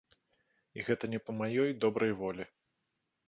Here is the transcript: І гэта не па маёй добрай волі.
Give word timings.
І 0.77 0.85
гэта 0.87 1.05
не 1.13 1.19
па 1.27 1.31
маёй 1.41 1.75
добрай 1.85 2.11
волі. 2.25 2.47